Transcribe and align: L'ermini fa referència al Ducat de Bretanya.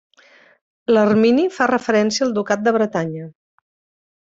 L'ermini 0.95 1.45
fa 1.59 1.67
referència 1.73 2.25
al 2.29 2.35
Ducat 2.39 2.65
de 2.69 2.75
Bretanya. 2.79 3.29